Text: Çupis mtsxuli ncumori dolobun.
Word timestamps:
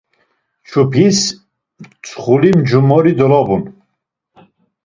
Çupis 0.67 1.19
mtsxuli 1.81 2.51
ncumori 2.57 3.13
dolobun. 3.19 3.63